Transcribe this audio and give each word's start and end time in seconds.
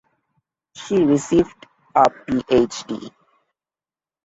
She 0.73 1.03
received 1.03 1.67
a 1.93 2.01
PhD. 2.09 3.11